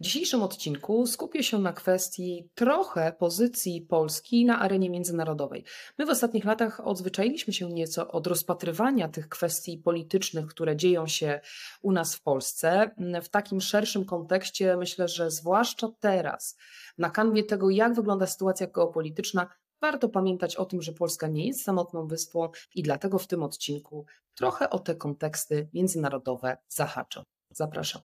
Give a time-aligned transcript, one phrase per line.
[0.00, 5.64] W dzisiejszym odcinku skupię się na kwestii trochę pozycji Polski na arenie międzynarodowej.
[5.98, 11.40] My w ostatnich latach odzwyczailiśmy się nieco od rozpatrywania tych kwestii politycznych, które dzieją się
[11.82, 12.90] u nas w Polsce.
[13.22, 16.56] W takim szerszym kontekście myślę, że zwłaszcza teraz,
[16.98, 19.48] na kanwie tego, jak wygląda sytuacja geopolityczna,
[19.80, 24.06] warto pamiętać o tym, że Polska nie jest samotną wyspą i dlatego w tym odcinku
[24.34, 27.22] trochę o te konteksty międzynarodowe zahaczę.
[27.50, 28.09] Zapraszam.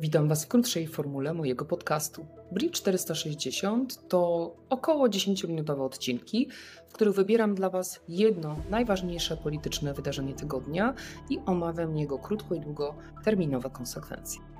[0.00, 2.26] Witam Was w krótszej formule mojego podcastu.
[2.52, 6.48] Bridge 460 to około 10-minutowe odcinki,
[6.88, 10.94] w których wybieram dla Was jedno najważniejsze polityczne wydarzenie tygodnia
[11.30, 14.55] i omawiam jego krótko i długoterminowe konsekwencje.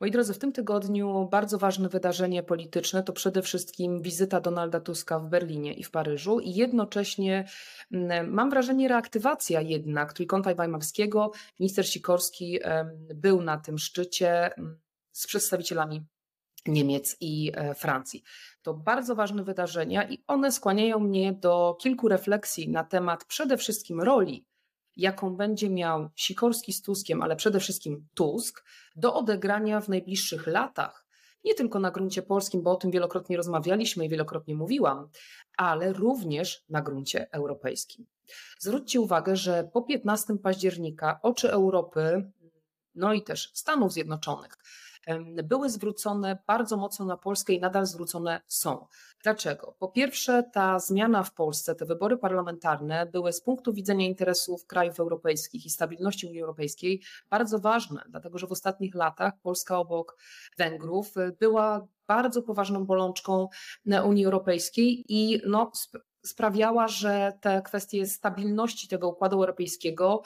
[0.00, 5.18] Moi drodzy, w tym tygodniu bardzo ważne wydarzenie polityczne to przede wszystkim wizyta Donalda Tuska
[5.18, 7.48] w Berlinie i w Paryżu i jednocześnie
[7.92, 11.32] mm, mam wrażenie reaktywacja jednak Trójkąta Weimarskiego.
[11.60, 12.58] Minister Sikorski
[13.14, 14.78] był na tym szczycie mm,
[15.12, 16.04] z przedstawicielami
[16.66, 18.22] Niemiec i e, Francji.
[18.62, 24.00] To bardzo ważne wydarzenia i one skłaniają mnie do kilku refleksji na temat przede wszystkim
[24.00, 24.46] roli
[24.96, 28.64] jaką będzie miał Sikorski z Tuskiem, ale przede wszystkim Tusk,
[28.96, 31.06] do odegrania w najbliższych latach,
[31.44, 35.08] nie tylko na gruncie polskim, bo o tym wielokrotnie rozmawialiśmy i wielokrotnie mówiłam,
[35.56, 38.06] ale również na gruncie europejskim.
[38.58, 42.30] Zwróćcie uwagę, że po 15 października oczy Europy,
[42.94, 44.58] no i też Stanów Zjednoczonych,
[45.44, 48.86] były zwrócone bardzo mocno na Polskę i nadal zwrócone są.
[49.22, 49.76] Dlaczego?
[49.78, 55.00] Po pierwsze, ta zmiana w Polsce, te wybory parlamentarne były z punktu widzenia interesów krajów
[55.00, 60.16] europejskich i stabilności Unii Europejskiej bardzo ważne, dlatego że w ostatnich latach Polska obok
[60.58, 63.48] Węgrów y, była bardzo poważną bolączką
[64.04, 65.70] Unii Europejskiej i no,
[66.22, 70.22] sprawiała, że te kwestie stabilności tego układu europejskiego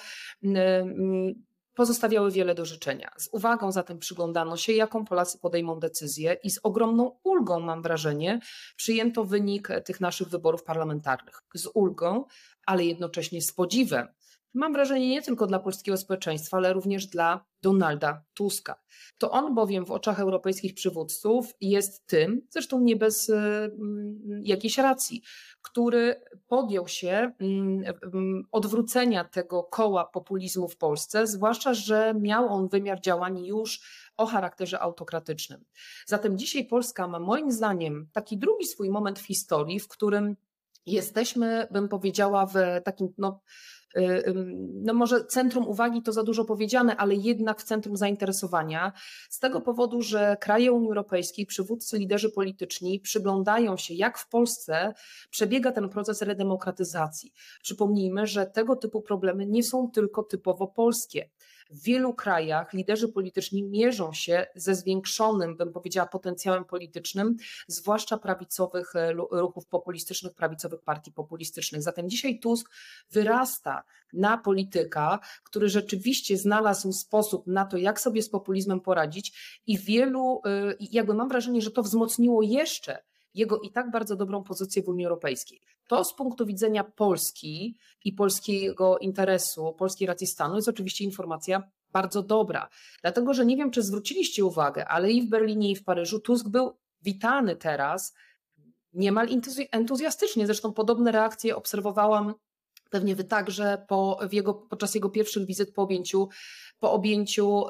[1.74, 3.10] pozostawiały wiele do życzenia.
[3.18, 8.40] Z uwagą zatem przyglądano się, jaką Polacy podejmą decyzję i z ogromną ulgą, mam wrażenie,
[8.76, 11.42] przyjęto wynik tych naszych wyborów parlamentarnych.
[11.54, 12.24] Z ulgą,
[12.66, 14.08] ale jednocześnie z podziwem.
[14.54, 18.82] Mam wrażenie nie tylko dla polskiego społeczeństwa, ale również dla Donalda Tuska.
[19.18, 23.34] To on bowiem w oczach europejskich przywódców jest tym, zresztą nie bez y,
[24.42, 25.22] jakiejś racji,
[25.62, 27.84] który podjął się mm,
[28.14, 33.80] mm, odwrócenia tego koła populizmu w Polsce, zwłaszcza, że miał on wymiar działań już
[34.16, 35.64] o charakterze autokratycznym.
[36.06, 40.36] Zatem dzisiaj Polska ma moim zdaniem taki drugi swój moment w historii, w którym
[40.86, 42.54] jesteśmy, bym powiedziała, w
[42.84, 43.40] takim no,
[44.82, 48.92] no może centrum uwagi to za dużo powiedziane, ale jednak w centrum zainteresowania,
[49.30, 54.94] z tego powodu, że kraje Unii Europejskiej, przywódcy, liderzy polityczni przyglądają się, jak w Polsce
[55.30, 57.32] przebiega ten proces redemokratyzacji.
[57.62, 61.30] Przypomnijmy, że tego typu problemy nie są tylko typowo polskie.
[61.70, 67.36] W wielu krajach liderzy polityczni mierzą się ze zwiększonym, bym powiedziała, potencjałem politycznym,
[67.66, 71.82] zwłaszcza prawicowych e, ruchów populistycznych, prawicowych partii populistycznych.
[71.82, 72.70] Zatem dzisiaj Tusk
[73.10, 79.78] wyrasta na polityka, który rzeczywiście znalazł sposób na to, jak sobie z populizmem poradzić i
[79.78, 84.82] wielu, e, jakby mam wrażenie, że to wzmocniło jeszcze jego i tak bardzo dobrą pozycję
[84.82, 85.60] w Unii Europejskiej.
[85.88, 92.22] To z punktu widzenia Polski i polskiego interesu, polskiej racji stanu jest oczywiście informacja bardzo
[92.22, 92.68] dobra.
[93.02, 96.48] Dlatego, że nie wiem, czy zwróciliście uwagę, ale i w Berlinie, i w Paryżu Tusk
[96.48, 98.14] był witany teraz
[98.92, 99.28] niemal
[99.70, 100.46] entuzjastycznie.
[100.46, 102.34] Zresztą podobne reakcje obserwowałam
[102.90, 106.28] pewnie wy także po, jego, podczas jego pierwszych wizyt po objęciu
[106.78, 107.64] po objęciu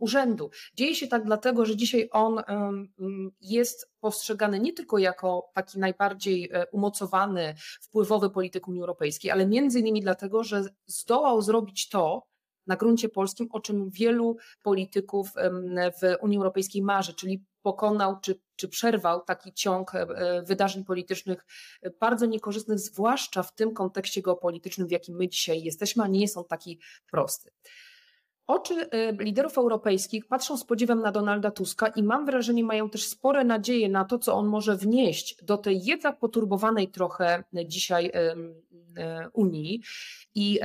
[0.00, 0.50] urzędu.
[0.74, 2.42] Dzieje się tak dlatego, że dzisiaj on
[3.40, 9.80] jest postrzegany nie tylko jako taki najbardziej e, umocowany, wpływowy polityk Unii Europejskiej, ale między
[9.80, 12.26] innymi dlatego, że zdołał zrobić to,
[12.66, 15.30] na gruncie polskim, o czym wielu polityków
[16.00, 21.46] w Unii Europejskiej marzy, czyli pokonał czy, czy przerwał taki ciąg e, wydarzeń politycznych
[21.82, 26.20] e, bardzo niekorzystnych, zwłaszcza w tym kontekście geopolitycznym, w jakim my dzisiaj jesteśmy, a nie
[26.20, 26.80] jest on taki
[27.10, 27.50] prosty.
[28.46, 28.88] Oczy
[29.18, 33.88] liderów europejskich patrzą z podziwem na Donalda Tuska i mam wrażenie, mają też spore nadzieje
[33.88, 38.12] na to, co on może wnieść do tej jednak poturbowanej trochę dzisiaj
[39.32, 39.82] Unii.
[40.34, 40.60] I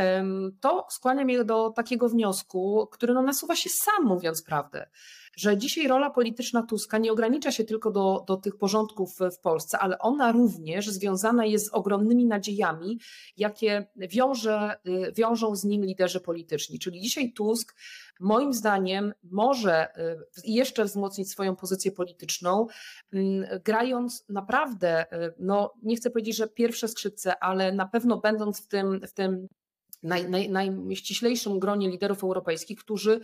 [0.59, 4.89] to skłania mnie do takiego wniosku, który no nasuwa się sam, mówiąc prawdę,
[5.37, 9.79] że dzisiaj rola polityczna Tuska nie ogranicza się tylko do, do tych porządków w Polsce,
[9.79, 12.99] ale ona również związana jest z ogromnymi nadziejami,
[13.37, 16.79] jakie wiąże, y, wiążą z nim liderzy polityczni.
[16.79, 17.75] Czyli dzisiaj Tusk
[18.19, 22.67] moim zdaniem może y, jeszcze wzmocnić swoją pozycję polityczną,
[23.13, 28.61] mm, grając naprawdę, y, no nie chcę powiedzieć, że pierwsze skrzypce, ale na pewno będąc
[28.61, 29.47] w tym, w tym
[30.03, 33.19] naj, naj, najściślejszym gronie liderów europejskich, którzy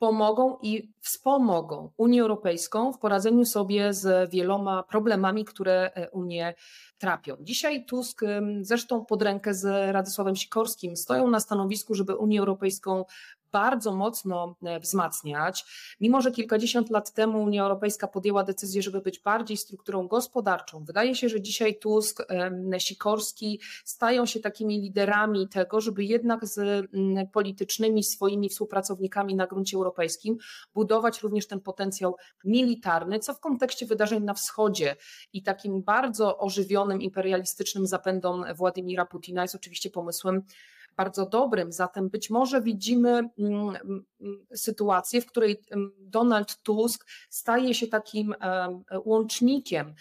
[0.00, 6.54] pomogą i wspomogą Unię Europejską w poradzeniu sobie z wieloma problemami, które e, Unię
[6.98, 7.36] trapią.
[7.40, 8.20] Dzisiaj Tusk,
[8.60, 13.04] zresztą pod rękę z Radosławem Sikorskim, stoją na stanowisku, żeby Unię Europejską
[13.52, 15.64] bardzo mocno e, wzmacniać.
[16.00, 21.14] Mimo, że kilkadziesiąt lat temu Unia Europejska podjęła decyzję, żeby być bardziej strukturą gospodarczą, wydaje
[21.14, 22.22] się, że dzisiaj Tusk,
[22.78, 26.86] Sikorski stają się takimi liderami tego, żeby jednak z
[27.32, 30.36] politycznymi swoimi współpracownikami na gruncie europejskim
[30.74, 34.96] budować również ten potencjał militarny, co w kontekście wydarzeń na wschodzie
[35.32, 40.42] i takim bardzo ożywionym imperialistycznym zapędom Władimira Putina jest oczywiście pomysłem
[40.96, 41.72] bardzo dobrym.
[41.72, 48.34] Zatem być może widzimy mm, mm, sytuację, w której mm, Donald Tusk staje się takim
[49.04, 49.94] łącznikiem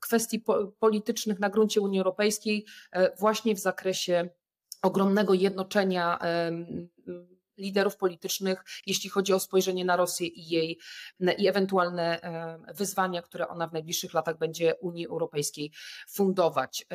[0.00, 0.44] kwestii
[0.78, 4.28] politycznych na gruncie Unii Europejskiej e, właśnie w zakresie
[4.82, 6.18] ogromnego jednoczenia
[7.60, 10.78] liderów politycznych, jeśli chodzi o spojrzenie na Rosję i jej
[11.38, 15.72] i ewentualne e, wyzwania, które ona w najbliższych latach będzie Unii Europejskiej
[16.08, 16.86] fundować.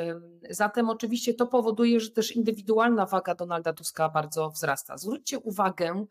[0.50, 4.98] Zatem oczywiście to powoduje, że też indywidualna waga Donalda Tuska bardzo wzrasta.
[4.98, 6.06] Zwróćcie uwagę,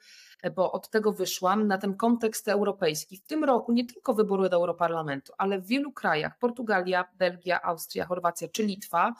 [0.56, 3.17] bo od tego wyszłam, na ten kontekst europejski.
[3.17, 8.06] W tym roku nie tylko wybory do Europarlamentu, ale w wielu krajach, Portugalia, Belgia, Austria,
[8.06, 9.12] Chorwacja czy Litwa,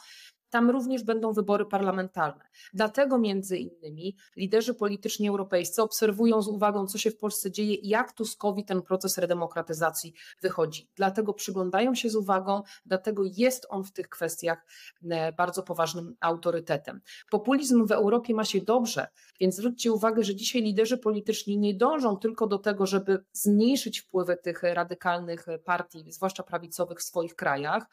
[0.55, 2.45] tam również będą wybory parlamentarne.
[2.75, 7.89] Dlatego między innymi liderzy polityczni europejscy obserwują z uwagą, co się w Polsce dzieje i
[7.89, 10.89] jak Tuskowi ten proces redemokratyzacji wychodzi.
[10.97, 14.67] Dlatego przyglądają się z uwagą, dlatego jest on w tych kwestiach
[15.11, 17.01] e, bardzo poważnym autorytetem.
[17.31, 19.07] Populizm w Europie ma się dobrze,
[19.41, 24.37] więc zwróćcie uwagę, że dzisiaj liderzy polityczni nie dążą tylko do tego, żeby zmniejszyć wpływy
[24.37, 27.87] tych radykalnych partii, zwłaszcza prawicowych w swoich krajach,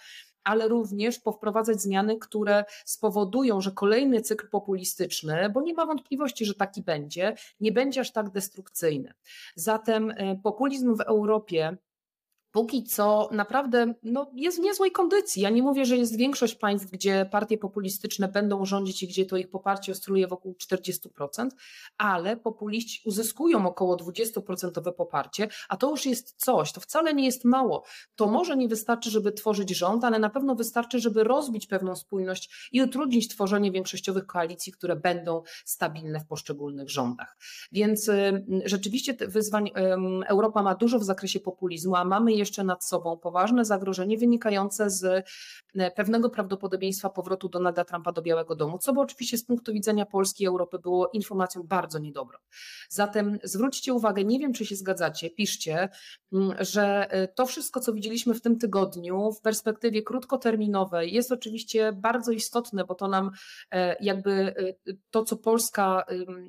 [0.43, 6.53] ale również powprowadzać zmiany, które spowodują, że kolejny cykl populistyczny, bo nie ma wątpliwości, że
[6.53, 9.13] taki będzie, nie będzie aż tak destrukcyjny.
[9.55, 11.77] Zatem e, populizm w Europie
[12.51, 15.42] póki co naprawdę no, jest w niezłej kondycji.
[15.42, 19.38] Ja nie mówię, że jest większość państw, gdzie partie populistyczne będą rządzić i gdzie to
[19.38, 21.50] ich poparcie oscyluje wokół 40%,
[21.98, 27.45] ale populiści uzyskują około 20% poparcie, a to już jest coś, to wcale nie jest
[27.45, 27.83] mało.
[28.15, 32.69] To może nie wystarczy, żeby tworzyć rząd, ale na pewno wystarczy, żeby rozbić pewną spójność
[32.71, 37.38] i utrudnić tworzenie większościowych koalicji, które będą stabilne w poszczególnych rządach.
[37.71, 39.71] Więc y, rzeczywiście wyzwań
[40.27, 45.25] Europa ma dużo w zakresie populizmu, a mamy jeszcze nad sobą poważne zagrożenie wynikające z
[45.75, 50.05] e, pewnego prawdopodobieństwa powrotu Donalda Trumpa do Białego Domu, co by oczywiście z punktu widzenia
[50.05, 52.39] Polski i Europy było informacją bardzo niedobrą.
[52.89, 55.89] Zatem zwróćcie uwagę, nie wiem czy się zgadzacie, piszcie,
[56.33, 61.91] mm, że e, to wszystko, co widzieliśmy w tym tygodniu w perspektywie krótkoterminowej jest oczywiście
[61.93, 63.31] bardzo istotne, bo to nam
[63.71, 64.55] e, jakby
[65.09, 66.03] to, co Polska,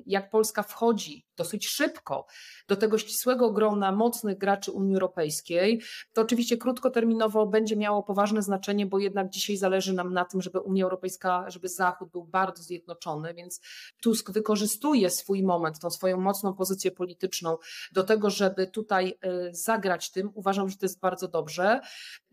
[0.05, 2.25] jak Polska wchodzi dosyć szybko
[2.67, 5.81] do tego ścisłego grona mocnych graczy Unii Europejskiej,
[6.13, 10.59] to oczywiście krótkoterminowo będzie miało poważne znaczenie, bo jednak dzisiaj zależy nam na tym, żeby
[10.59, 13.61] Unia Europejska, żeby Zachód był bardzo zjednoczony, więc
[14.01, 17.57] Tusk wykorzystuje swój moment, tą swoją mocną pozycję polityczną
[17.91, 20.31] do tego, żeby tutaj e, zagrać tym.
[20.33, 21.81] Uważam, że to jest bardzo dobrze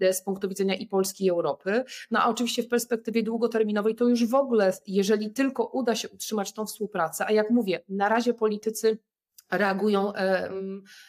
[0.01, 1.85] e, z punktu widzenia i Polski, i Europy.
[2.11, 6.53] No a oczywiście w perspektywie długoterminowej to już w ogóle, jeżeli tylko uda się utrzymać
[6.53, 8.99] tą współpracę, a jak mówię, na razie politycy
[9.51, 10.51] reagują e,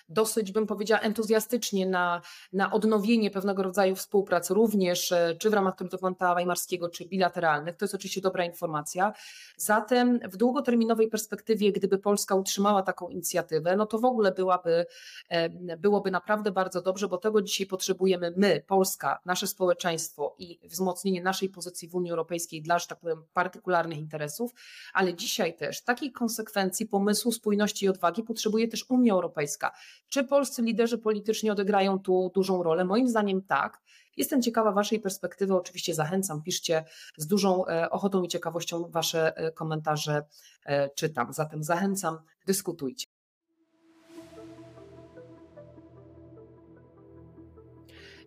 [0.09, 2.21] dosyć, bym powiedziała, entuzjastycznie na,
[2.53, 7.77] na odnowienie pewnego rodzaju współpracy, również e, czy w ramach Trójkąta Weimarskiego, czy bilateralnych.
[7.77, 9.13] To jest oczywiście dobra informacja.
[9.57, 14.85] Zatem w długoterminowej perspektywie, gdyby Polska utrzymała taką inicjatywę, no to w ogóle byłaby,
[15.29, 21.23] e, byłoby naprawdę bardzo dobrze, bo tego dzisiaj potrzebujemy my, Polska, nasze społeczeństwo i wzmocnienie
[21.23, 24.51] naszej pozycji w Unii Europejskiej dla, że tak powiem, partykularnych interesów,
[24.93, 29.71] ale dzisiaj też takiej konsekwencji, pomysłu, spójności i odwagi potrzebuje też Unia Europejska.
[30.09, 32.85] Czy polscy liderzy polityczni odegrają tu dużą rolę?
[32.85, 33.81] Moim zdaniem tak.
[34.17, 36.85] Jestem ciekawa Waszej perspektywy, oczywiście zachęcam, piszcie
[37.17, 40.23] z dużą e, ochotą i ciekawością Wasze e, komentarze
[40.65, 41.33] e, czytam.
[41.33, 43.20] Zatem zachęcam, dyskutujcie.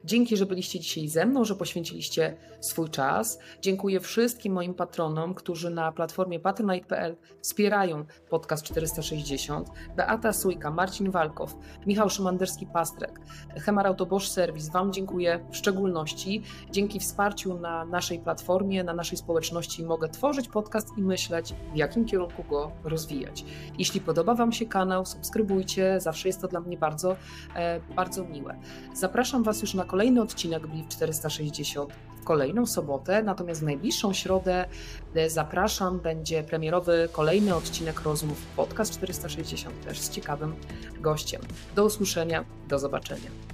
[0.07, 3.39] Dzięki, że byliście dzisiaj ze mną, że poświęciliście swój czas.
[3.61, 9.71] Dziękuję wszystkim moim patronom, którzy na platformie patronite.pl wspierają podcast 460.
[9.97, 11.57] Beata Sujka, Marcin Walkow,
[11.87, 13.21] Michał Szymanderski-Pastrek,
[13.57, 14.73] Hemar Autobosz Service.
[14.73, 16.43] Wam dziękuję w szczególności.
[16.71, 22.05] Dzięki wsparciu na naszej platformie, na naszej społeczności mogę tworzyć podcast i myśleć, w jakim
[22.05, 23.45] kierunku go rozwijać.
[23.79, 27.17] Jeśli podoba Wam się kanał, subskrybujcie, zawsze jest to dla mnie bardzo,
[27.57, 28.57] e, bardzo miłe.
[28.95, 34.65] Zapraszam Was już na kolejny odcinek Bliv 460 w kolejną sobotę, natomiast w najbliższą środę
[35.15, 40.55] e, zapraszam, będzie premierowy kolejny odcinek rozmów podcast 460 też z ciekawym
[41.01, 41.43] gościem.
[41.75, 43.54] Do usłyszenia, do zobaczenia.